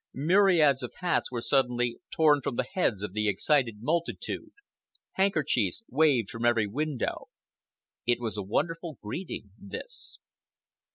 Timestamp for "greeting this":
8.99-10.17